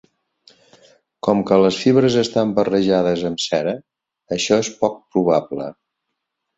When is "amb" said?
3.31-3.47